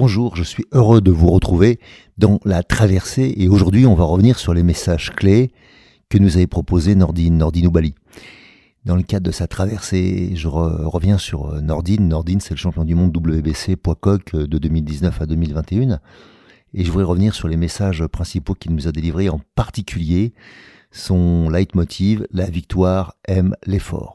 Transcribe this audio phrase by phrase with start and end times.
[0.00, 1.80] Bonjour, je suis heureux de vous retrouver
[2.18, 5.50] dans la traversée et aujourd'hui on va revenir sur les messages clés
[6.08, 7.96] que nous avait proposé Nordine, Nordine Oubali.
[8.84, 12.06] Dans le cadre de sa traversée, je reviens sur euh, Nordine.
[12.06, 15.98] Nordine, c'est le champion du monde WBC poids coq euh, de 2019 à 2021.
[16.74, 20.32] Et je voudrais revenir sur les messages principaux qu'il nous a délivrés, en particulier
[20.92, 24.14] son leitmotiv, la victoire aime l'effort.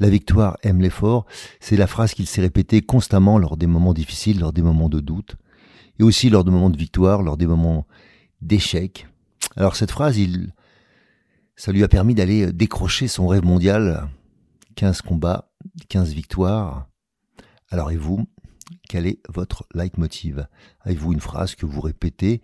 [0.00, 1.26] La victoire aime l'effort,
[1.60, 5.00] c'est la phrase qu'il s'est répétée constamment lors des moments difficiles, lors des moments de
[5.00, 5.36] doute,
[5.98, 7.86] et aussi lors des moments de victoire, lors des moments
[8.40, 9.06] d'échec.
[9.56, 10.52] Alors cette phrase, il,
[11.54, 14.08] ça lui a permis d'aller décrocher son rêve mondial,
[14.74, 15.52] 15 combats,
[15.88, 16.88] 15 victoires.
[17.70, 18.26] Alors et vous,
[18.88, 20.48] quel est votre leitmotiv?
[20.80, 22.42] Avez-vous une phrase que vous répétez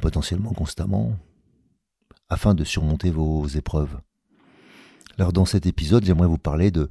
[0.00, 1.16] potentiellement constamment
[2.28, 4.00] afin de surmonter vos épreuves?
[5.18, 6.90] Alors dans cet épisode, j'aimerais vous parler de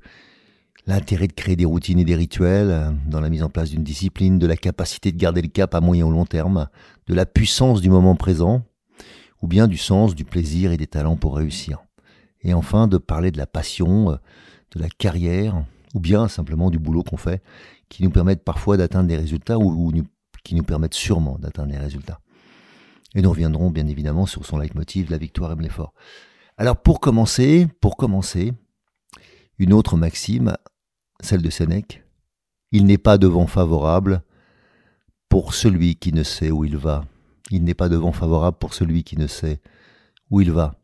[0.88, 3.84] l'intérêt de créer des routines et des rituels euh, dans la mise en place d'une
[3.84, 6.68] discipline, de la capacité de garder le cap à moyen ou long terme,
[7.08, 8.64] de la puissance du moment présent,
[9.41, 11.84] ou bien du sens, du plaisir et des talents pour réussir.
[12.41, 14.16] Et enfin, de parler de la passion, euh,
[14.75, 17.41] de la carrière, ou bien simplement du boulot qu'on fait,
[17.90, 19.94] qui nous permettent parfois d'atteindre des résultats ou,
[20.44, 22.19] qui nous permettent sûrement d'atteindre des résultats.
[23.16, 25.94] Et nous reviendrons bien évidemment sur son leitmotiv, la victoire aime l'effort.
[26.57, 28.53] Alors pour commencer, pour commencer,
[29.59, 30.55] une autre maxime,
[31.19, 32.03] celle de Sénèque.
[32.71, 34.23] Il n'est pas de vent favorable
[35.29, 37.05] pour celui qui ne sait où il va.
[37.51, 39.61] Il n'est pas de vent favorable pour celui qui ne sait
[40.29, 40.75] où il va.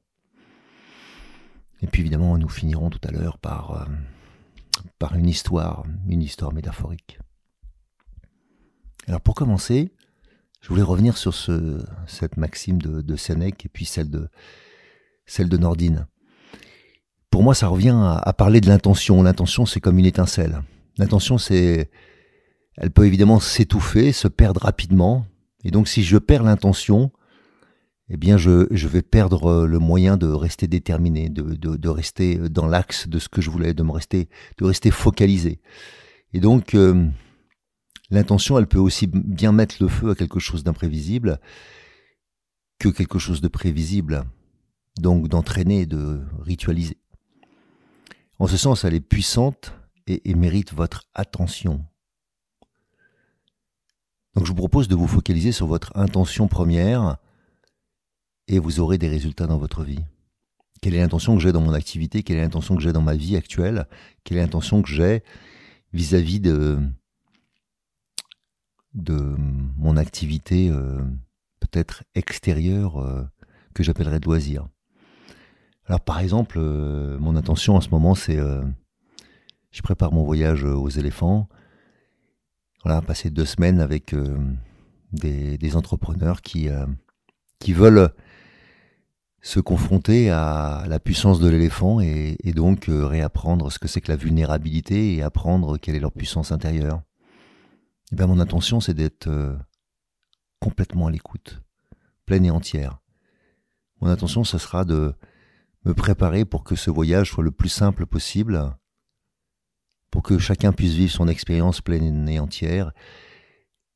[1.82, 7.20] Et puis évidemment, nous finirons tout à l'heure par, euh, une histoire, une histoire métaphorique.
[9.08, 9.92] Alors pour commencer,
[10.62, 14.30] je voulais revenir sur ce, cette maxime de, de Sénèque et puis celle de,
[15.32, 16.08] celle de Nordine.
[17.30, 19.24] Pour moi, ça revient à, parler de l'intention.
[19.24, 20.62] L'intention, c'est comme une étincelle.
[20.98, 21.90] L'intention, c'est,
[22.76, 25.26] elle peut évidemment s'étouffer, se perdre rapidement.
[25.64, 27.12] Et donc, si je perds l'intention,
[28.10, 33.18] eh bien, je, vais perdre le moyen de rester déterminé, de, rester dans l'axe de
[33.18, 34.28] ce que je voulais, de me rester,
[34.58, 35.62] de rester focalisé.
[36.34, 37.08] Et donc, euh,
[38.10, 41.40] l'intention, elle peut aussi bien mettre le feu à quelque chose d'imprévisible
[42.80, 44.26] que quelque chose de prévisible
[45.00, 46.98] donc d'entraîner, de ritualiser.
[48.40, 49.74] En ce sens, elle est puissante
[50.08, 51.86] et, mérite votre attention.
[54.36, 57.18] Donc je vous propose de vous focaliser sur votre intention première
[58.48, 60.04] et vous aurez des résultats dans votre vie.
[60.82, 62.24] Quelle est l'intention que j'ai dans mon activité?
[62.24, 63.88] Quelle est l'intention que j'ai dans ma vie actuelle?
[64.24, 65.24] Quelle est l'intention que j'ai
[65.94, 66.80] vis-à-vis de,
[68.96, 69.36] de
[69.78, 71.04] mon activité euh,
[71.60, 73.24] peut-être extérieure euh,
[73.76, 74.68] que j'appellerais de loisir
[75.92, 78.64] alors par exemple, euh, mon intention en ce moment, c'est euh,
[79.72, 81.50] je prépare mon voyage aux éléphants.
[82.86, 84.38] Voilà, passer deux semaines avec euh,
[85.12, 86.70] des, entrepreneurs qui,
[87.74, 88.10] veulent
[89.42, 94.18] se confronter à la puissance de l'éléphant et, donc réapprendre ce que c'est que la
[94.18, 97.02] vulnérabilité et apprendre quelle est leur puissance intérieure.
[97.02, 99.30] Et eh bien mon intention, c'est d'être
[100.62, 101.62] complètement à l'écoute,
[102.26, 103.02] pleine et entière.
[104.00, 105.16] Mon intention, ce sera de
[105.84, 108.76] me préparer pour que ce voyage soit le plus simple possible,
[110.10, 112.92] pour que chacun puisse vivre son expérience pleine et entière,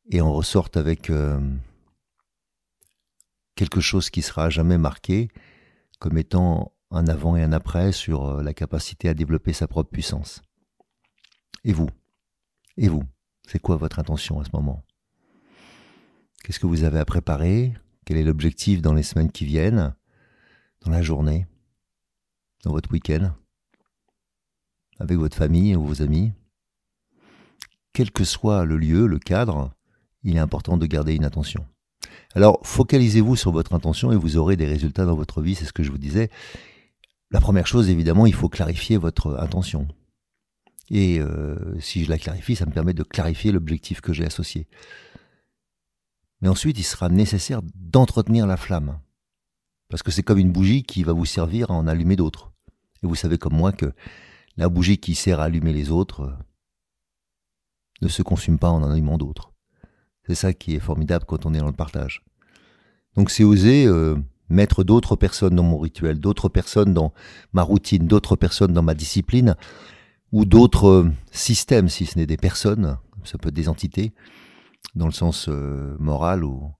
[0.09, 1.39] et en ressorte avec euh,
[3.55, 5.29] quelque chose qui sera jamais marqué
[5.99, 9.89] comme étant un avant et un après sur euh, la capacité à développer sa propre
[9.89, 10.41] puissance.
[11.63, 11.89] Et vous?
[12.77, 13.03] Et vous?
[13.47, 14.83] C'est quoi votre intention à ce moment?
[16.43, 17.73] Qu'est-ce que vous avez à préparer?
[18.05, 19.95] Quel est l'objectif dans les semaines qui viennent?
[20.81, 21.47] Dans la journée?
[22.65, 23.31] Dans votre week-end,
[24.99, 26.33] avec votre famille ou vos amis
[27.95, 29.71] quel que soit le lieu, le cadre,
[30.23, 31.65] il est important de garder une attention.
[32.35, 35.71] Alors, focalisez-vous sur votre intention et vous aurez des résultats dans votre vie, c'est ce
[35.71, 36.29] que je vous disais.
[37.31, 39.87] La première chose, évidemment, il faut clarifier votre intention.
[40.89, 44.67] Et euh, si je la clarifie, ça me permet de clarifier l'objectif que j'ai associé.
[46.41, 48.99] Mais ensuite, il sera nécessaire d'entretenir la flamme.
[49.87, 52.51] Parce que c'est comme une bougie qui va vous servir à en allumer d'autres.
[53.05, 53.93] Et vous savez comme moi que
[54.57, 56.33] la bougie qui sert à allumer les autres euh,
[58.01, 59.53] ne se consume pas en en allumant d'autres.
[60.25, 62.23] C'est ça qui est formidable quand on est dans le partage.
[63.15, 64.15] Donc c'est oser euh,
[64.49, 67.13] mettre d'autres personnes dans mon rituel, d'autres personnes dans
[67.53, 69.55] ma routine, d'autres personnes dans ma discipline,
[70.31, 74.15] ou d'autres euh, systèmes, si ce n'est des personnes, ça peut être des entités,
[74.95, 76.71] dans le sens moral, ou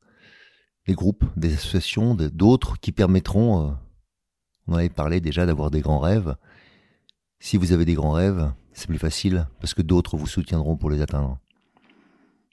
[0.88, 3.75] des groupes, des associations, d'autres qui permettront,
[4.67, 6.35] on avait parlé déjà d'avoir des grands rêves.
[7.39, 10.89] Si vous avez des grands rêves, c'est plus facile parce que d'autres vous soutiendront pour
[10.89, 11.39] les atteindre.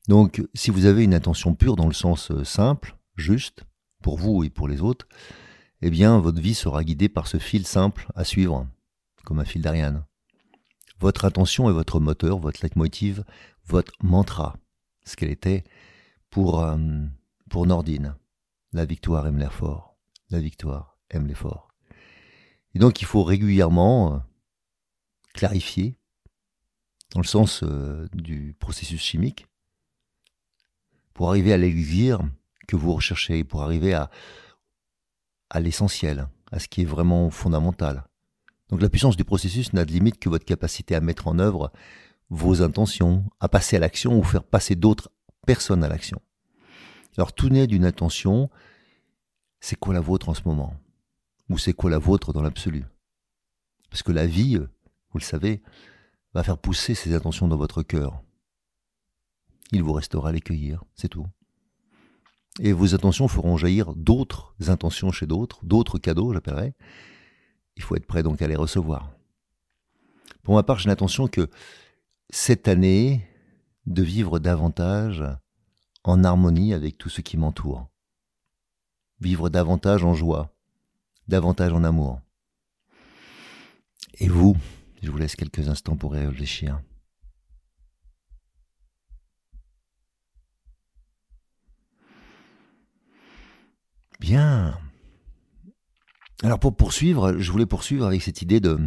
[0.08, 3.64] Donc, si vous avez une intention pure dans le sens euh, simple, juste,
[4.02, 5.06] pour vous et pour les autres,
[5.80, 8.66] eh bien, votre vie sera guidée par ce fil simple à suivre,
[9.24, 10.04] comme un fil d'Ariane.
[10.98, 13.24] Votre intention est votre moteur, votre leitmotiv,
[13.66, 14.56] votre mantra,
[15.04, 15.64] ce qu'elle était
[16.30, 16.78] pour, euh,
[17.48, 18.14] pour Nordine.
[18.72, 19.96] La victoire aime l'effort.
[20.30, 21.71] La victoire aime l'effort.
[22.74, 24.19] Et donc, il faut régulièrement euh,
[25.34, 25.96] clarifier,
[27.10, 27.62] dans le sens
[28.14, 29.46] du processus chimique,
[31.12, 32.20] pour arriver à l'élixir
[32.66, 34.10] que vous recherchez, pour arriver à,
[35.50, 38.06] à l'essentiel, à ce qui est vraiment fondamental.
[38.70, 41.70] Donc la puissance du processus n'a de limite que votre capacité à mettre en œuvre
[42.30, 45.10] vos intentions, à passer à l'action ou faire passer d'autres
[45.46, 46.22] personnes à l'action.
[47.19, 48.48] Alors tout naît d'une intention,
[49.60, 50.74] c'est quoi la vôtre en ce moment?
[51.48, 52.84] Ou c'est quoi la vôtre dans l'absolu?
[53.90, 55.62] Parce que la vie, vous le savez,
[56.34, 58.22] va faire pousser ces intentions dans votre cœur
[59.72, 61.26] il vous restera à les cueillir, c'est tout.
[62.60, 66.74] Et vos intentions feront jaillir d'autres intentions chez d'autres, d'autres cadeaux, j'appellerais.
[67.76, 69.10] Il faut être prêt donc à les recevoir.
[70.42, 71.48] Pour ma part, j'ai l'intention que
[72.28, 73.26] cette année,
[73.86, 75.24] de vivre davantage
[76.04, 77.88] en harmonie avec tout ce qui m'entoure.
[79.20, 80.54] Vivre davantage en joie,
[81.28, 82.20] davantage en amour.
[84.19, 84.56] Et vous,
[85.02, 86.80] je vous laisse quelques instants pour réfléchir.
[94.20, 94.78] Bien.
[96.44, 98.78] Alors pour poursuivre, je voulais poursuivre avec cette idée de,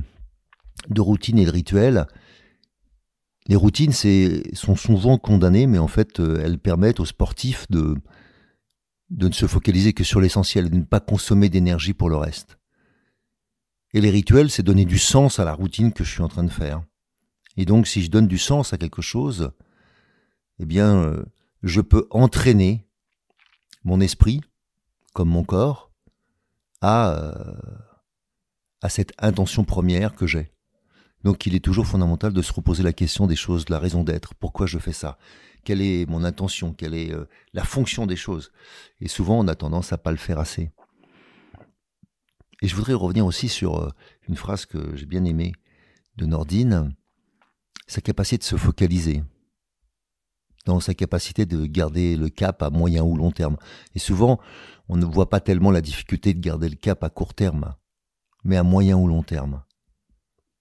[0.89, 2.07] de routine et de rituel.
[3.47, 7.95] Les routines sont souvent condamnées, mais en fait, euh, elles permettent aux sportifs de,
[9.09, 12.57] de ne se focaliser que sur l'essentiel, de ne pas consommer d'énergie pour le reste.
[13.93, 16.43] Et les rituels, c'est donner du sens à la routine que je suis en train
[16.43, 16.83] de faire.
[17.57, 19.51] Et donc, si je donne du sens à quelque chose,
[20.59, 21.23] eh bien, euh,
[21.63, 22.85] je peux entraîner
[23.83, 24.41] mon esprit,
[25.13, 25.91] comme mon corps,
[26.81, 27.55] à, euh,
[28.81, 30.51] à cette intention première que j'ai.
[31.25, 34.03] Donc il est toujours fondamental de se reposer la question des choses, de la raison
[34.03, 35.17] d'être, pourquoi je fais ça,
[35.63, 38.51] quelle est mon intention, quelle est euh, la fonction des choses?
[39.01, 40.69] Et souvent on a tendance à pas le faire assez.
[42.61, 43.89] Et je voudrais revenir aussi sur euh,
[44.29, 45.53] une phrase que j'ai bien aimée
[46.15, 46.93] de Nordine,
[47.87, 49.23] sa capacité de se focaliser
[50.67, 53.57] dans sa capacité de garder le cap à moyen ou long terme.
[53.95, 54.39] Et souvent,
[54.89, 57.73] on ne voit pas tellement la difficulté de garder le cap à court terme,
[58.43, 59.64] mais à moyen ou long terme.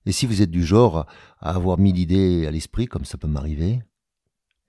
[0.06, 1.06] Et si vous êtes du genre
[1.40, 3.82] à avoir mille idées à l'esprit, comme ça peut m'arriver,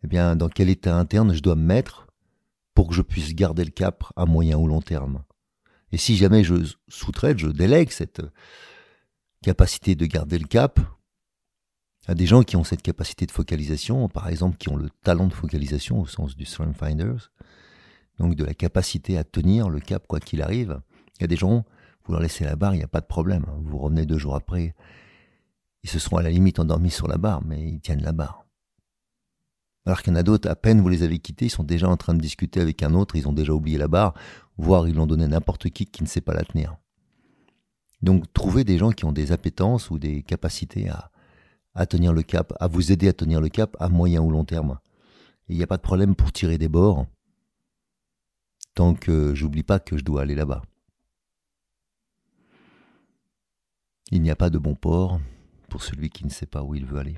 [0.04, 2.08] eh bien, dans quel état interne je dois me mettre
[2.74, 5.24] pour que je puisse garder le cap à moyen ou long terme?
[5.92, 6.56] Et si jamais je
[6.88, 8.22] sous-traite, je délègue cette
[9.42, 10.80] capacité de garder le cap
[12.08, 15.28] a des gens qui ont cette capacité de focalisation, par exemple qui ont le talent
[15.28, 17.32] de focalisation au sens du Strength Finders,
[18.20, 20.80] donc de la capacité à tenir le cap quoi qu'il arrive.
[21.18, 21.66] Il y a des gens,
[22.04, 23.46] vous leur laissez la barre, il n'y a pas de problème.
[23.64, 24.76] Vous revenez deux jours après,
[25.86, 28.44] ils se seront à la limite endormis sur la barre, mais ils tiennent la barre.
[29.86, 31.88] Alors qu'il y en a d'autres, à peine vous les avez quittés, ils sont déjà
[31.88, 34.16] en train de discuter avec un autre, ils ont déjà oublié la barre,
[34.58, 36.76] voire ils l'ont donné à n'importe qui qui ne sait pas la tenir.
[38.02, 41.12] Donc trouvez des gens qui ont des appétences ou des capacités à,
[41.76, 44.44] à tenir le cap, à vous aider à tenir le cap à moyen ou long
[44.44, 44.80] terme.
[45.50, 47.06] Il n'y a pas de problème pour tirer des bords,
[48.74, 50.64] tant que j'oublie pas que je dois aller là-bas.
[54.10, 55.20] Il n'y a pas de bon port
[55.76, 57.18] pour celui qui ne sait pas où il veut aller.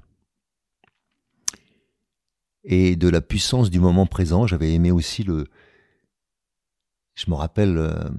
[2.64, 5.46] Et de la puissance du moment présent, j'avais aimé aussi le.
[7.14, 8.10] Je me rappelle, euh,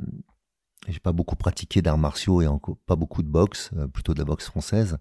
[0.87, 2.47] j'ai pas beaucoup pratiqué d'arts martiaux et
[2.87, 4.99] pas beaucoup de boxe, euh, plutôt de la boxe française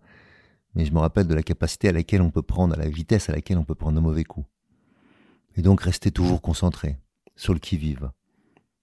[0.74, 3.30] mais je me rappelle de la capacité à laquelle on peut prendre, à la vitesse
[3.30, 4.46] à laquelle on peut prendre un mauvais coup.
[5.56, 6.98] Et donc rester toujours concentré
[7.36, 8.12] sur le qui-vive.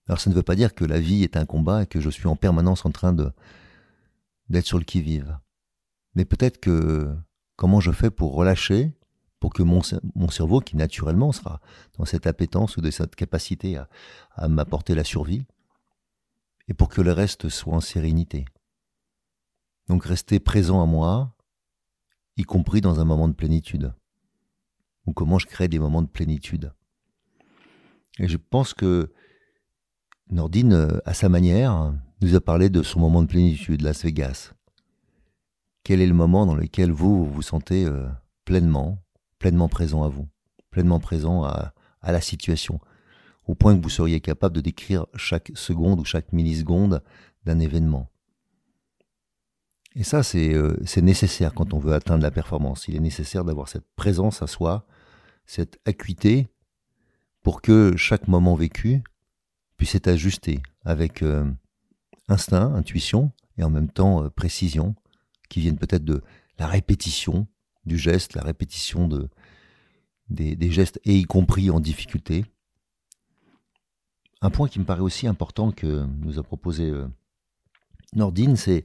[0.07, 2.11] Alors ça ne veut pas dire que la vie est un combat et que je
[2.11, 3.33] suis en permanence en train de
[4.49, 5.39] d'être sur le qui-vive.
[6.15, 7.15] Mais peut-être que
[7.57, 8.93] comment je fais pour relâcher,
[9.41, 9.83] pour que mon,
[10.31, 11.61] cerveau, qui naturellement sera
[11.99, 13.89] dans cette appétence ou de cette capacité à,
[14.35, 15.45] à m'apporter la survie,
[16.69, 18.47] et pour que le reste soit en sérénité.
[19.89, 21.37] Donc rester présent à moi,
[22.37, 23.93] y compris dans un moment de plénitude.
[25.07, 26.73] Ou comment je crée des moments de plénitude.
[28.19, 29.13] Et je pense que
[30.31, 31.93] Nordine, à sa manière,
[32.23, 34.55] nous a parlé de son moment de plénitude, Las Vegas.
[35.85, 38.09] Quel est le moment dans lequel vous vous, sentez euh,
[38.47, 39.05] pleinement,
[39.39, 40.27] pleinement présent à vous,
[40.71, 42.81] pleinement présent à, la situation,
[43.47, 47.03] au point que vous seriez capable de décrire chaque seconde ou chaque milliseconde
[47.45, 48.11] d'un événement.
[49.95, 52.89] Et ça, euh, c'est nécessaire quand on veut atteindre la performance.
[52.89, 54.87] Il est nécessaire d'avoir cette présence à soi,
[55.45, 56.49] cette acuité,
[57.43, 59.03] pour que chaque moment vécu
[59.77, 61.45] puisse être ajusté avec euh,
[62.29, 64.95] instinct, intuition et en même temps précision,
[65.49, 66.23] qui viennent peut-être de
[66.59, 67.47] la répétition
[67.85, 69.29] du geste, la répétition de,
[70.31, 72.45] des, gestes, et y compris en difficulté.
[74.41, 76.93] Un point qui me paraît aussi important que nous a proposé
[78.15, 78.85] Nordine, c'est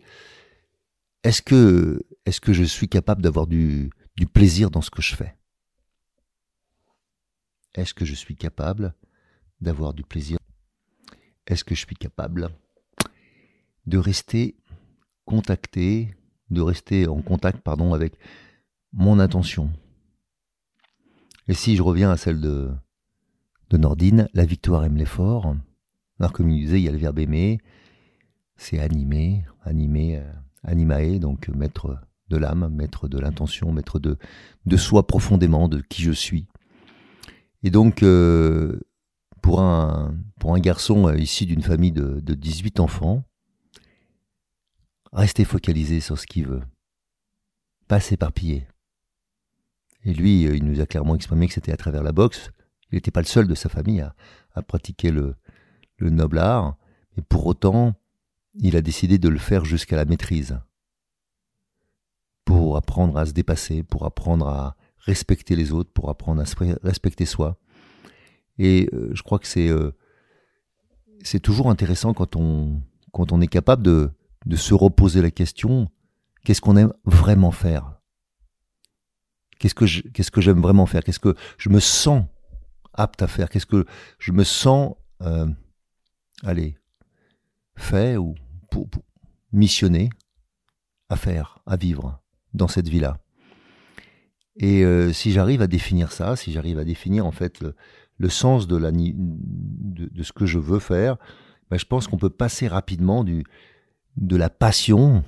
[1.24, 3.92] est-ce que, je suis capable d'avoir du
[4.34, 5.36] plaisir dans ce que je fais?
[7.75, 8.94] Est-ce que je suis capable
[9.62, 10.38] d'avoir du plaisir?
[11.46, 12.50] Est-ce que je suis capable
[13.86, 14.56] de rester
[15.25, 16.16] contacté,
[16.50, 18.13] de rester en contact, pardon, avec
[18.94, 19.70] mon intention
[21.48, 22.70] Et si je reviens à celle de,
[23.70, 25.56] de Nordine, la victoire aime l'effort.
[26.20, 27.60] Alors comme il disait, il y a le verbe aimer,
[28.58, 30.18] c'est animer, animer.
[30.18, 30.32] Euh,
[30.63, 31.98] animae, donc maître
[32.29, 34.18] de l'âme, maître de l'intention, maître de,
[34.65, 36.48] de soi profondément, de qui je suis.
[37.63, 38.79] Et donc, euh,
[39.41, 43.24] pour, un, pour un garçon euh, issu d'une famille de, de 18 enfants,
[45.12, 46.63] rester focalisé sur ce qu'il veut,
[47.88, 48.68] pas s'éparpiller.
[50.04, 52.51] Et lui, euh, il nous a clairement exprimé que c'était à travers la boxe.
[52.92, 54.16] Il n'était pas le seul de sa famille à,
[54.62, 55.36] pratiquer le,
[55.98, 56.75] le noble art,
[57.16, 57.94] mais pour autant,
[58.56, 60.60] il a décidé de le faire jusqu'à la maîtrise.
[62.44, 66.46] Pour apprendre à se dépasser, pour apprendre à respecter les autres, pour apprendre à
[66.84, 67.58] respecter soi.
[68.58, 69.92] Et euh, je crois que c'est euh,
[71.24, 72.82] c'est toujours intéressant quand on
[73.13, 74.12] quand on est capable de
[74.50, 75.89] de se reposer la question
[76.44, 78.01] qu'est-ce qu'on aime vraiment faire?
[79.60, 79.75] Qu'est-ce
[80.32, 81.03] que j'aime vraiment faire?
[81.03, 82.25] Qu'est-ce que je me sens
[82.94, 83.50] apte à faire?
[83.50, 83.86] Qu'est-ce que
[84.18, 85.48] je me sens euh,
[86.44, 86.77] allez
[87.75, 88.36] fait ou
[88.72, 88.88] pour,
[89.51, 90.10] missionner
[91.10, 92.22] à faire, à vivre
[92.53, 93.20] dans cette vie-là?
[94.56, 98.68] Et euh, si j'arrive à définir ça, si j'arrive à définir en fait le, sens
[98.68, 99.13] de, la, de,
[100.12, 101.18] de, ce que je veux faire,
[101.70, 103.44] ben je pense qu'on peut passer rapidement du,
[104.20, 105.24] de la passion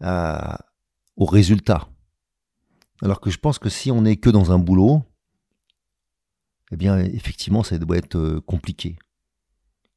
[0.00, 0.58] à,
[1.16, 1.88] au résultat.
[3.02, 5.02] Alors que je pense que si on n'est que dans un boulot,
[6.72, 8.96] eh bien effectivement ça doit être euh, compliqué.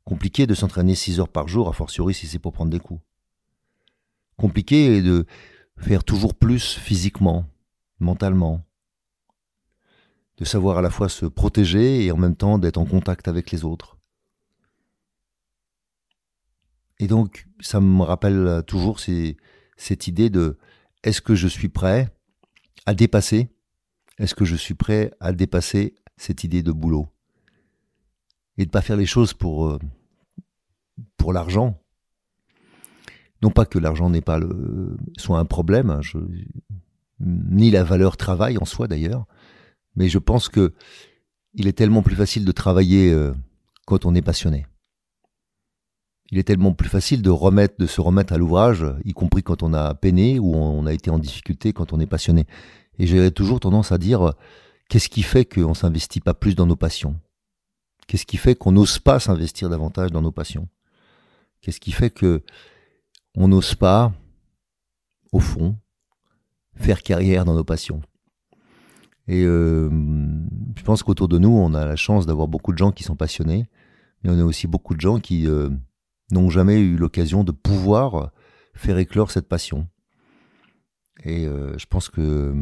[0.04, 3.02] Compliqué de s'entraîner 6 heures par jour, a fortiori si c'est pour prendre des coups.
[4.38, 5.26] Compliqué de
[5.78, 7.46] faire toujours plus physiquement,
[8.00, 8.64] mentalement.
[10.38, 13.50] De savoir à la fois se protéger et en même temps d'être en contact avec
[13.52, 13.97] les autres.
[17.00, 20.58] Et donc, ça me rappelle toujours cette idée de
[21.04, 22.10] est-ce que je suis prêt
[22.86, 23.50] à dépasser?
[24.18, 27.08] Est-ce que je suis prêt à dépasser cette idée de boulot?
[28.58, 29.78] Et de pas faire les choses pour euh,
[31.18, 31.80] pour l'argent.
[33.44, 36.02] Non pas que l'argent n'est pas le, soit un problème, hein,
[37.20, 39.28] ni la valeur travail en soi d'ailleurs,
[39.96, 40.74] mais je pense que
[41.54, 43.34] il est tellement plus facile de travailler euh,
[43.86, 44.66] quand on est passionné.
[46.30, 49.64] Il est tellement plus facile de remettre, de se remettre à l'ouvrage, y compris quand
[49.64, 52.46] on a peiné ou on a été en difficulté quand on est passionné.
[53.00, 54.34] Et j'ai toujours tendance à dire,
[54.90, 57.20] qu'est-ce qui fait qu'on s'investit pas plus dans nos passions?
[58.08, 60.68] Qu'est-ce qui fait qu'on n'ose pas s'investir davantage dans nos passions?
[61.62, 62.44] Qu'est-ce qui fait que
[63.36, 64.12] on n'ose pas,
[65.32, 65.78] au fond,
[66.76, 68.02] faire carrière dans nos passions?
[69.28, 69.90] Et euh,
[70.76, 73.16] je pense qu'autour de nous, on a la chance d'avoir beaucoup de gens qui sont
[73.16, 73.68] passionnés,
[74.24, 75.70] mais on a aussi beaucoup de gens qui euh,
[76.32, 78.32] n'ont jamais eu l'occasion de pouvoir
[78.74, 79.88] faire éclore cette passion.
[81.24, 82.54] Et euh, je pense que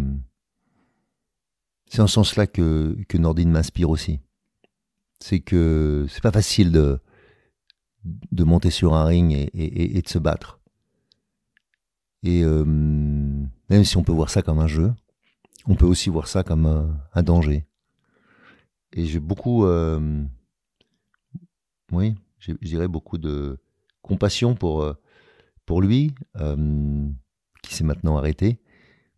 [1.88, 4.22] c'est en ce sens-là que, que Nordine m'inspire aussi.
[5.20, 7.00] C'est que c'est pas facile de,
[8.04, 10.60] de monter sur un ring et, de se battre.
[12.24, 14.94] Et euh, même si on peut voir ça comme un jeu,
[15.68, 16.66] on peut aussi voir ça comme
[17.14, 17.66] un, danger.
[18.94, 20.24] Et j'ai beaucoup, euh,
[21.92, 22.16] oui,
[22.46, 23.58] je dirais beaucoup de
[24.02, 24.94] compassion pour, euh,
[25.66, 26.14] pour lui,
[27.64, 28.60] qui s'est maintenant arrêté,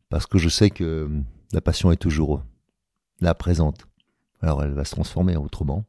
[0.10, 1.10] parce que je sais que
[1.52, 2.44] la passion est toujours
[3.20, 3.88] là, présente.
[4.42, 5.84] Alors elle va se transformer autrement,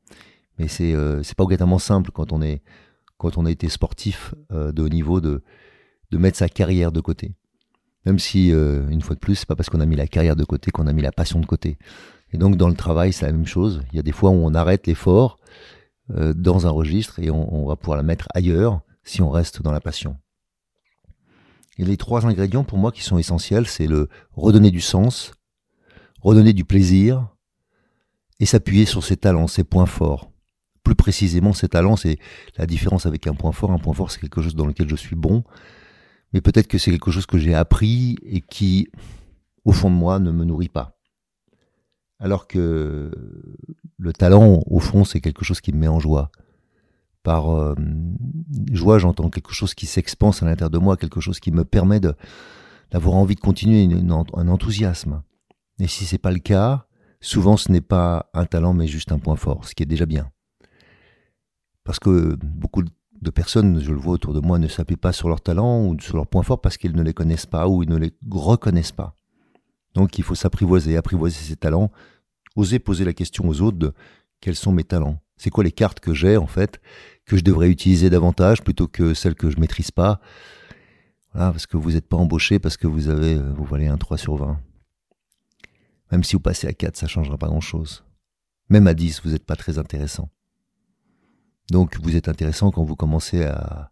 [0.59, 2.63] mais c'est c'est pas obligatoirement simple quand on est
[3.19, 5.43] quand on a été sportif de haut niveau de
[6.11, 7.35] de mettre sa carrière de côté.
[8.07, 10.37] Même si, euh, une fois de plus, c'est pas parce qu'on a mis la carrière
[10.37, 11.79] de côté qu'on a mis la passion de côté.
[12.33, 13.83] Et donc dans le travail, c'est la même chose.
[13.93, 15.38] Il y a des fois où on arrête l'effort
[16.11, 19.73] euh, dans un registre et on, va pouvoir la mettre ailleurs si on reste dans
[19.73, 20.17] la passion.
[21.79, 25.33] Et les trois ingrédients pour moi qui sont essentiels, c'est le redonner du sens,
[26.21, 27.29] redonner du plaisir
[28.41, 30.31] et s'appuyer sur ses talents, ses points forts.
[30.83, 32.19] Plus précisément, ses talents, c'est
[32.57, 33.71] la différence avec un point fort.
[33.71, 35.45] Un point fort, c'est quelque chose dans lequel je suis bon
[36.33, 38.89] mais peut-être que c'est quelque chose que j'ai appris et qui,
[39.65, 40.98] au fond de moi, ne me nourrit pas.
[42.19, 43.11] Alors que
[43.99, 46.31] le talent, au fond, c'est quelque chose qui me met en joie.
[47.23, 47.75] Par euh,
[48.73, 52.01] joie, j'entends quelque chose qui s'expanse à l'intérieur de moi, quelque chose qui me permet
[52.91, 55.23] d'avoir envie de continuer, un enthousiasme.
[55.81, 56.87] Et si c'est pas le cas,
[57.21, 60.07] souvent ce n'est pas un talent, mais juste un point fort, ce qui est déjà
[60.07, 60.31] bien.
[61.85, 65.29] Parce que beaucoup de personnes, je le vois autour de moi, ne s'appuient pas sur
[65.29, 67.89] leurs talents ou sur leurs points forts parce qu'ils ne les connaissent pas ou ils
[67.89, 69.18] ne les reconnaissent pas.
[69.99, 71.91] Donc il faut s'apprivoiser, apprivoiser ses talents,
[72.55, 73.93] oser poser la question aux autres de
[74.41, 75.21] quels sont mes talents.
[75.37, 76.81] C'est quoi les cartes que j'ai en fait,
[77.25, 80.21] que je devrais utiliser davantage plutôt que celles que je maîtrise pas?
[81.33, 84.19] Voilà, parce que vous n'êtes pas embauché parce que vous avez, vous valez un 3
[84.19, 84.61] sur 20.
[86.13, 88.05] Même si vous passez à 4, ça changera pas grand chose.
[88.69, 90.29] Même à 10, vous n'êtes pas très intéressant.
[91.73, 93.91] Donc vous êtes intéressant quand vous commencez à,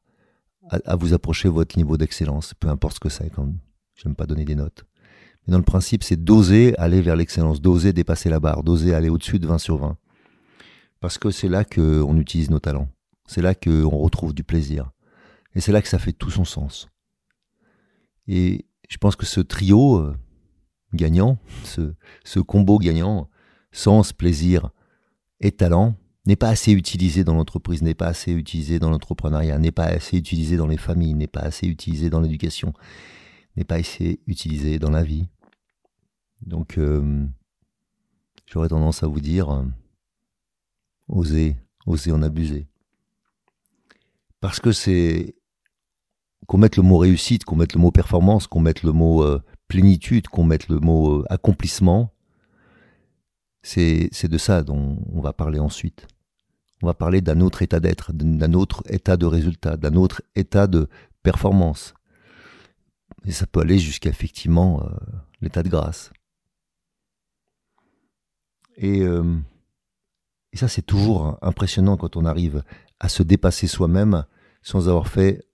[0.71, 3.53] à, vous approcher votre niveau d'excellence, peu importe ce que c'est, quand
[3.97, 4.87] j'aime pas donner des notes.
[5.47, 9.09] Mais dans le principe, c'est d'oser aller vers l'excellence, d'oser dépasser la barre, d'oser aller
[9.09, 9.97] au-dessus de 20 sur 20.
[11.01, 12.89] Parce que c'est là qu'on utilise nos talents.
[13.27, 14.91] C'est là qu'on retrouve du plaisir.
[15.55, 16.89] Et c'est là que ça fait tout son sens.
[18.29, 20.17] Et je pense que ce trio euh,
[20.95, 23.29] gagnant, ce combo gagnant,
[23.73, 24.71] sens, plaisir
[25.41, 25.95] et talent,
[26.27, 30.17] n'est pas assez utilisé dans l'entreprise, n'est pas assez utilisé dans l'entrepreneuriat, n'est pas assez
[30.17, 32.73] utilisé dans les familles, n'est pas assez utilisé dans l'éducation,
[33.57, 35.29] n'est pas assez utilisé dans la vie.
[36.43, 37.27] Donc, euh,
[38.47, 39.65] j'aurais tendance à vous dire, euh,
[41.09, 42.67] osez, osez en abuser.
[44.41, 45.35] Parce que c'est
[46.47, 49.43] qu'on mette le mot réussite, qu'on mette le mot performance, qu'on mette le mot euh,
[49.69, 52.13] plénitude, qu'on mette le mot accomplissement,
[53.63, 56.07] c'est de ça dont on va parler ensuite
[56.83, 60.67] on va parler d'un autre état d'être, d'un autre état de résultat, d'un autre état
[60.67, 60.89] de
[61.23, 61.95] performance.
[63.25, 64.89] Et ça peut aller jusqu'à effectivement euh,
[65.41, 66.13] l'état de grâce.
[68.77, 69.39] Et, euh,
[70.53, 72.63] et ça, c'est toujours impressionnant quand on arrive
[73.01, 74.25] à se dépasser soi-même
[74.63, 75.47] sans avoir fait,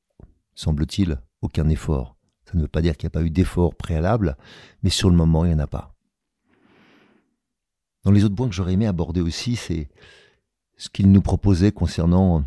[0.55, 2.17] semble-t-il, aucun effort.
[2.45, 4.37] Ça ne veut pas dire qu'il n'y a pas eu d'effort préalable,
[4.83, 5.95] mais sur le moment, il n'y en a pas.
[8.05, 9.89] Dans les autres points que j'aurais aimé aborder aussi, c'est
[10.77, 12.45] ce qu'il nous proposait concernant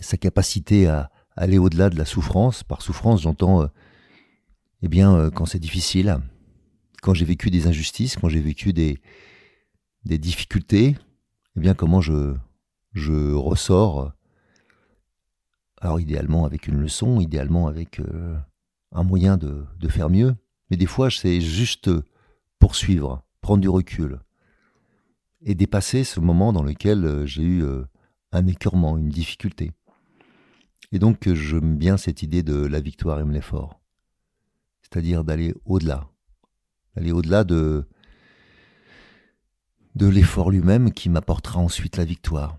[0.00, 2.62] sa capacité à aller au-delà de la souffrance.
[2.62, 3.66] Par souffrance, j'entends, euh,
[4.82, 6.18] eh bien, euh, quand c'est difficile,
[7.02, 9.00] quand j'ai vécu des injustices, quand j'ai vécu des,
[10.04, 10.96] des difficultés,
[11.56, 12.34] eh bien, comment je,
[12.92, 14.12] je ressors,
[15.80, 18.00] alors idéalement avec une leçon, idéalement avec
[18.92, 20.34] un moyen de, de faire mieux,
[20.70, 21.90] mais des fois, c'est juste
[22.58, 24.20] poursuivre, prendre du recul,
[25.44, 27.84] et dépasser ce moment dans lequel euh, j'ai eu euh,
[28.30, 29.72] un écœurement, une difficulté.
[30.92, 33.80] Et donc euh, j'aime bien cette idée de la victoire aime l'effort.
[34.82, 36.08] C'est-à-dire d'aller au-delà.
[36.94, 37.88] D'aller au-delà de,
[39.94, 42.58] de l'effort lui-même qui m'apportera ensuite la victoire.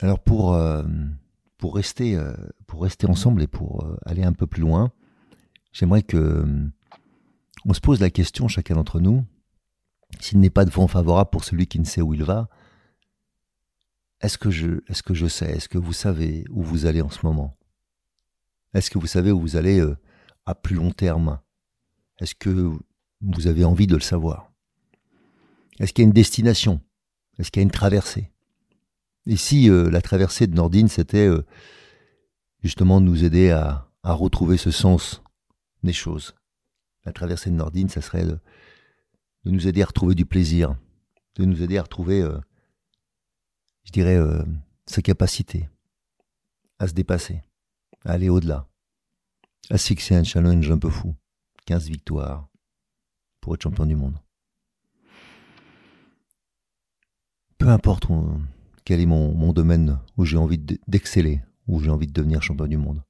[0.00, 0.58] Alors pour,
[1.58, 2.18] pour, rester,
[2.66, 4.92] pour rester ensemble et pour aller un peu plus loin,
[5.72, 6.70] j'aimerais que
[7.66, 9.24] on se pose la question, chacun d'entre nous,
[10.18, 12.48] s'il n'est pas de vent favorable pour celui qui ne sait où il va,
[14.20, 17.10] est-ce que je, est-ce que je sais, est-ce que vous savez où vous allez en
[17.10, 17.56] ce moment?
[18.74, 19.96] Est-ce que vous savez où vous allez euh,
[20.46, 21.40] à plus long terme?
[22.18, 22.50] Est-ce que
[23.20, 24.49] vous avez envie de le savoir?
[25.80, 26.80] Est-ce qu'il y a une destination?
[27.38, 28.30] Est-ce qu'il y a une traversée?
[29.26, 31.44] Et si euh, la traversée de Nordine, c'était euh,
[32.62, 35.22] justement de nous aider à, retrouver ce sens
[35.82, 36.34] des choses
[37.04, 38.38] La traversée de Nordine, ça serait de
[39.44, 40.76] nous aider à retrouver du plaisir,
[41.36, 42.38] de nous aider à retrouver, euh,
[43.84, 44.18] je dirais,
[44.86, 45.68] sa capacité
[46.78, 47.42] à se dépasser,
[48.04, 48.66] à aller au-delà.
[49.70, 51.14] à fixer un challenge un peu fou.
[51.66, 52.48] 15 victoires
[53.40, 54.18] pour être champion du monde.
[57.70, 58.08] Importe
[58.84, 62.76] quel est mon, domaine où j'ai envie d'exceller, où j'ai envie de devenir champion du
[62.76, 63.04] monde.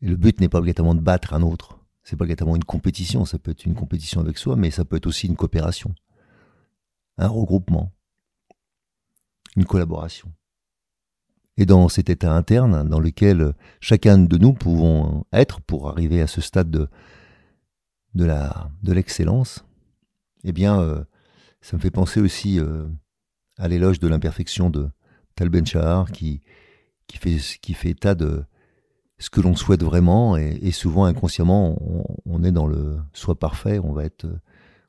[0.00, 1.78] Le but n'est pas obligatoirement de battre un autre.
[2.02, 3.24] C'est pas obligatoirement une compétition.
[3.24, 5.94] Ça peut être une compétition avec soi, mais ça peut être aussi une coopération,
[7.16, 7.92] un regroupement,
[9.54, 10.32] une collaboration.
[11.56, 16.26] Et dans cet état interne dans lequel chacun de nous pouvons être pour arriver à
[16.26, 16.88] ce stade de,
[18.16, 18.26] de
[18.82, 19.64] de l'excellence,
[20.42, 21.04] eh bien, euh,
[21.60, 22.88] ça me fait penser aussi euh,
[23.58, 24.88] à l'éloge de l'imperfection de
[25.34, 26.42] Tal Ben Shahar qui
[27.06, 28.44] qui fait qui fait état de
[29.18, 31.78] ce que l'on souhaite vraiment et, souvent inconsciemment
[32.26, 34.26] on, est dans le soi parfait, on va être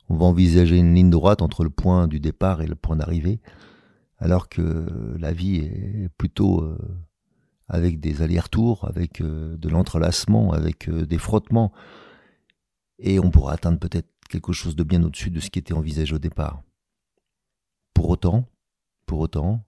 [0.09, 3.39] on va envisager une ligne droite entre le point du départ et le point d'arrivée
[4.17, 4.87] alors que
[5.19, 6.77] la vie est plutôt euh,
[7.67, 11.71] avec des allers-retours, avec euh, de l'entrelacement, avec euh, des frottements,
[12.99, 16.15] et on pourra atteindre peut-être quelque chose de bien au-dessus de ce qui était envisagé
[16.15, 16.63] au départ.
[17.93, 18.47] Pour autant,
[19.05, 19.65] pour autant,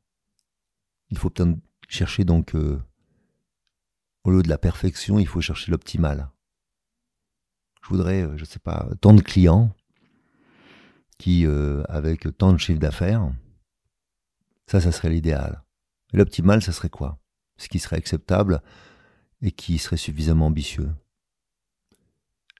[1.10, 2.56] il faut peut-être chercher donc,
[4.23, 6.30] au lieu de la perfection, il faut chercher l'optimal.
[7.84, 9.73] Je voudrais, je ne sais pas, tant de clients
[11.17, 11.45] qui,
[11.88, 13.32] avec tant de chiffres d'affaires,
[14.67, 15.63] ça, ça serait l'idéal.
[16.13, 17.19] L'optimal, ça serait quoi?
[17.58, 18.62] Ce qui serait acceptable
[19.41, 20.93] et qui serait suffisamment ambitieux.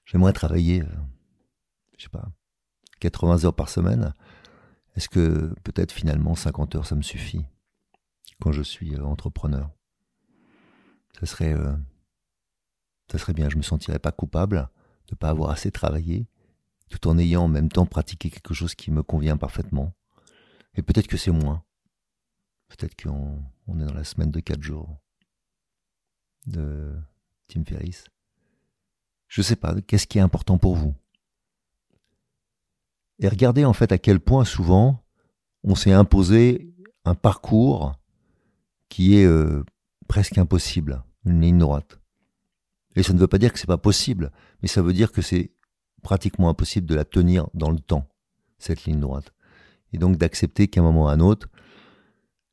[0.06, 0.96] J'aimerais travailler, euh,
[1.98, 2.30] je sais pas,
[3.00, 4.14] 80 heures par semaine.
[4.98, 7.46] Est-ce que peut-être finalement 50 heures, ça me suffit
[8.42, 9.70] quand je suis euh, entrepreneur?
[11.20, 11.76] Ça serait, euh,
[13.12, 13.48] ça serait bien.
[13.48, 14.70] Je me sentirais pas coupable
[15.08, 16.26] de ne pas avoir assez travaillé,
[16.90, 19.94] tout en ayant en même temps pratiqué quelque chose qui me convient parfaitement.
[20.74, 21.64] Et peut-être que c'est moins.
[22.68, 24.98] Peut-être qu'on est dans la semaine de 4 jours
[26.48, 26.92] de
[27.48, 28.06] Tim Ferriss.
[29.28, 30.96] Je sais pas, qu'est-ce qui est important pour vous?
[33.20, 35.04] Et regardez en fait à quel point souvent
[35.64, 36.74] on s'est imposé
[37.06, 37.94] un parcours
[38.90, 39.64] qui est euh,
[40.08, 42.00] presque impossible, une ligne droite.
[42.96, 45.22] Et ça ne veut pas dire que c'est pas possible, mais ça veut dire que
[45.22, 45.52] c'est
[46.02, 48.08] pratiquement impossible de la tenir dans le temps,
[48.60, 49.34] cette ligne droite.
[49.94, 51.48] Et donc d'accepter qu'à un moment ou à un autre,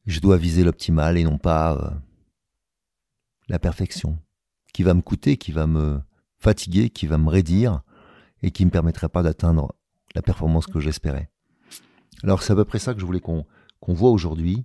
[0.07, 1.91] je dois viser l'optimal et non pas euh,
[3.49, 4.19] la perfection,
[4.73, 6.01] qui va me coûter, qui va me
[6.39, 7.83] fatiguer, qui va me raidir
[8.43, 9.75] et qui ne me permettrait pas d'atteindre
[10.15, 11.31] la performance que j'espérais.
[12.23, 13.45] Alors c'est à peu près ça que je voulais qu'on
[13.89, 14.65] voit aujourd'hui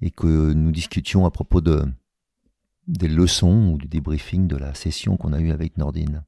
[0.00, 1.84] et que nous discutions à propos de
[2.88, 6.24] des leçons ou du débriefing de la session qu'on a eue avec Nordine.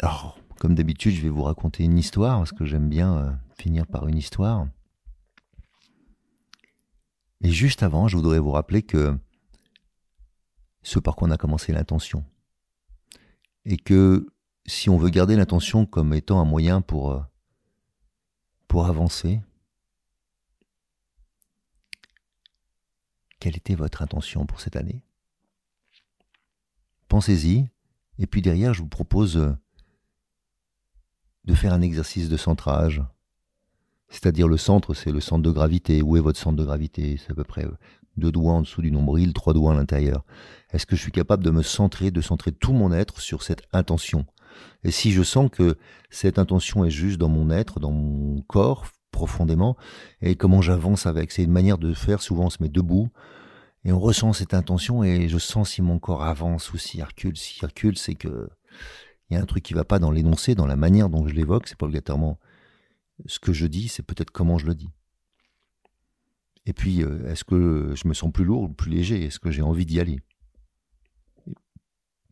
[0.00, 3.86] Alors, comme d'habitude, je vais vous raconter une histoire, parce que j'aime bien euh, finir
[3.86, 4.66] par une histoire.
[7.40, 9.16] Et juste avant, je voudrais vous rappeler que
[10.82, 12.24] ce par quoi on a commencé l'intention.
[13.64, 14.26] Et que
[14.68, 17.20] si on veut garder l'intention comme étant un moyen pour, euh,
[18.84, 19.40] avancer,
[23.40, 25.02] quelle était votre intention pour cette année?
[27.08, 27.68] Pensez-y,
[28.18, 29.56] et puis derrière, je vous propose euh,
[31.44, 33.02] de faire un exercice de centrage,
[34.10, 36.02] c'est-à-dire le centre, c'est le centre de gravité.
[36.02, 37.16] Où est votre centre de gravité?
[37.16, 37.76] C'est à peu près euh,
[38.16, 40.24] deux doigts en dessous du nombril, trois doigts à l'intérieur.
[40.70, 43.62] Est-ce que je suis capable de me centrer, de centrer tout mon être sur cette
[43.72, 44.26] intention?
[44.84, 45.76] Et si je sens que
[46.10, 49.76] cette intention est juste dans mon être, dans mon corps, profondément,
[50.20, 53.08] et comment j'avance avec C'est une manière de faire, souvent on se met debout,
[53.84, 57.36] et on ressent cette intention, et je sens si mon corps avance ou s'il recule.
[57.36, 58.48] S'il recule, c'est que
[59.30, 61.34] il y a un truc qui va pas dans l'énoncé, dans la manière dont je
[61.34, 62.38] l'évoque, c'est pas obligatoirement
[63.26, 64.90] ce que je dis, c'est peut-être comment je le dis.
[66.66, 69.24] Et puis, euh, est-ce que je me sens plus lourd ou plus léger?
[69.24, 70.20] Est-ce que j'ai envie d'y aller?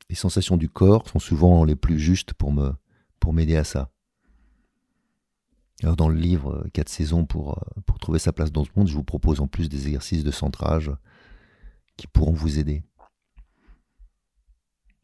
[0.08, 2.52] Les sensations du corps sont souvent les plus justes pour
[3.32, 3.90] m'aider à ça.
[5.82, 8.70] Alors dans le livre euh, Quatre saisons pour, euh, pour trouver sa place dans ce
[8.76, 10.90] monde, je vous propose en plus des exercices de centrage
[11.96, 12.82] qui pourront vous aider.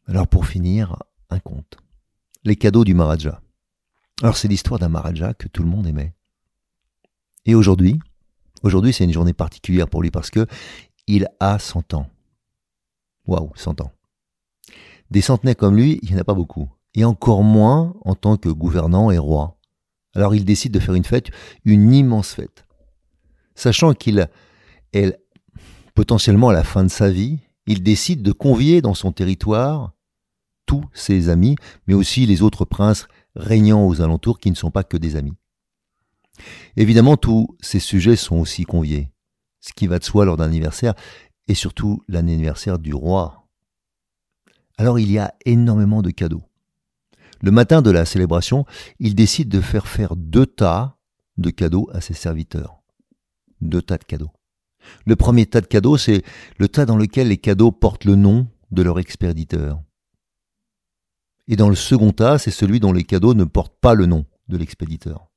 [0.07, 0.97] Alors pour finir,
[1.29, 1.77] un conte.
[2.43, 3.41] Les cadeaux du Maharaja.
[4.21, 6.13] Alors c'est l'histoire d'un Maharaja que tout le monde aimait.
[7.45, 7.99] Et aujourd'hui,
[8.63, 10.47] aujourd'hui c'est une journée particulière pour lui parce que
[11.07, 12.09] il a 100 ans.
[13.25, 13.91] Waouh, 100 ans.
[15.11, 16.69] Des centenaires comme lui, il n'y en a pas beaucoup.
[16.95, 19.57] Et encore moins en tant que gouvernant et roi.
[20.15, 21.29] Alors il décide de faire une fête,
[21.65, 22.65] une immense fête.
[23.55, 24.27] Sachant qu'il
[24.93, 25.19] est
[25.95, 29.93] potentiellement à la fin de sa vie, il décide de convier dans son territoire
[30.65, 31.55] tous ses amis,
[31.87, 35.33] mais aussi les autres princes régnant aux alentours qui ne sont pas que des amis.
[36.77, 39.09] Évidemment, tous ces sujets sont aussi conviés.
[39.59, 40.93] Ce qui va de soi lors d'un anniversaire,
[41.47, 43.42] et surtout l'anniversaire du roi.
[44.77, 46.43] Alors il y a énormément de cadeaux.
[47.41, 48.65] Le matin de la célébration,
[48.99, 50.97] il décide de faire faire deux tas
[51.37, 52.81] de cadeaux à ses serviteurs.
[53.61, 54.31] Deux tas de cadeaux.
[55.05, 56.23] Le premier tas de cadeaux, c'est
[56.57, 59.81] le tas dans lequel les cadeaux portent le nom de leur expéditeur.
[61.47, 64.25] Et dans le second tas, c'est celui dont les cadeaux ne portent pas le nom
[64.47, 65.29] de l'expéditeur.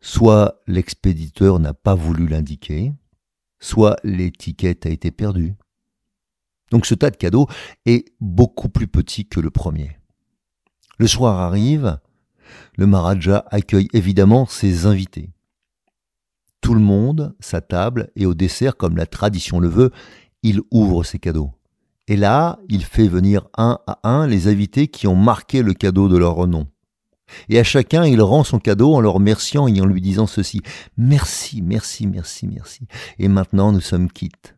[0.00, 2.92] Soit l'expéditeur n'a pas voulu l'indiquer,
[3.58, 5.54] soit l'étiquette a été perdue.
[6.70, 7.46] Donc ce tas de cadeaux
[7.86, 9.98] est beaucoup plus petit que le premier.
[10.98, 11.98] Le soir arrive,
[12.76, 15.30] le Maharaja accueille évidemment ses invités.
[16.60, 19.90] Tout le monde, sa table, et au dessert, comme la tradition le veut,
[20.42, 21.52] il ouvre ses cadeaux.
[22.08, 26.08] Et là, il fait venir un à un les invités qui ont marqué le cadeau
[26.08, 26.66] de leur nom.
[27.48, 30.62] Et à chacun, il rend son cadeau en leur remerciant et en lui disant ceci.
[30.96, 32.86] Merci, merci, merci, merci.
[33.18, 34.57] Et maintenant, nous sommes quittes.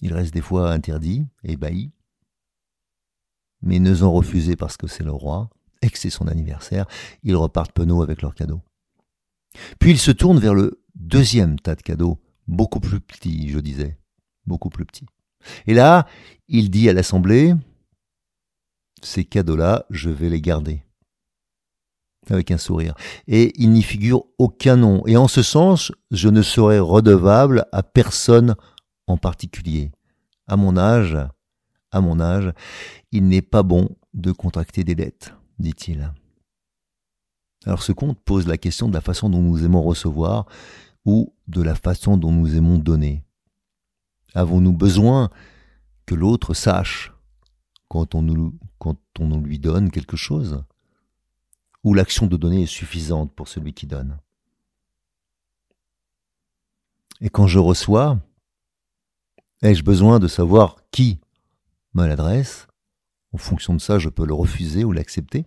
[0.00, 1.90] Il reste des fois interdit, ébahi,
[3.62, 5.50] mais n'osant refuser parce que c'est le roi
[5.82, 6.86] et que c'est son anniversaire,
[7.22, 8.62] ils repartent penauds avec leurs cadeaux.
[9.78, 13.98] Puis il se tourne vers le deuxième tas de cadeaux, beaucoup plus petit, je disais,
[14.46, 15.06] beaucoup plus petit.
[15.66, 16.06] Et là,
[16.48, 17.54] il dit à l'Assemblée,
[19.02, 20.82] ces cadeaux-là, je vais les garder.
[22.28, 22.94] Avec un sourire.
[23.26, 25.02] Et il n'y figure aucun nom.
[25.06, 28.54] Et en ce sens, je ne serai redevable à personne
[29.10, 29.90] en particulier.
[30.46, 31.18] À mon âge,
[31.90, 32.52] à mon âge,
[33.12, 36.12] il n'est pas bon de contracter des dettes, dit-il.
[37.66, 40.46] Alors ce conte pose la question de la façon dont nous aimons recevoir
[41.04, 43.24] ou de la façon dont nous aimons donner.
[44.34, 45.30] Avons-nous besoin
[46.06, 47.12] que l'autre sache
[47.88, 50.64] quand on, nous, quand on lui donne quelque chose?
[51.82, 54.18] Ou l'action de donner est suffisante pour celui qui donne?
[57.20, 58.18] Et quand je reçois,
[59.62, 61.20] ai-je besoin de savoir qui
[61.94, 62.66] me l'adresse?
[63.32, 65.44] En fonction de ça, je peux le refuser ou l'accepter.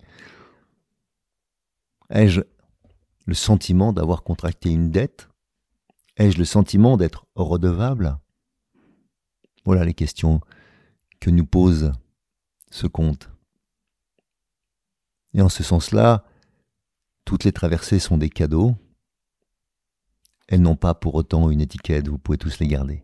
[2.10, 2.40] Ai-je
[3.26, 5.28] le sentiment d'avoir contracté une dette?
[6.16, 8.18] Ai-je le sentiment d'être redevable?
[9.64, 10.40] Voilà les questions
[11.20, 11.92] que nous pose
[12.70, 13.30] ce conte.
[15.32, 16.24] Et en ce sens-là,
[17.24, 18.76] toutes les traversées sont des cadeaux.
[20.48, 23.03] Elles n'ont pas pour autant une étiquette, vous pouvez tous les garder.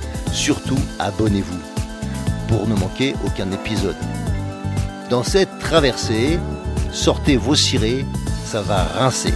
[0.31, 1.59] surtout, abonnez-vous
[2.47, 3.95] pour ne manquer aucun épisode.
[5.09, 6.39] Dans cette traversée,
[6.91, 8.05] sortez vos cirés,
[8.45, 9.33] ça va rincer.